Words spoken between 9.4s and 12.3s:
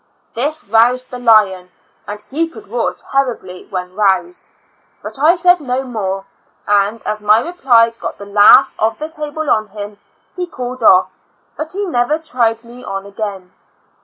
on him, he cooled off, but he never